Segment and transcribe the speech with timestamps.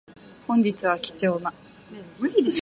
[0.47, 1.53] 本日は貴重な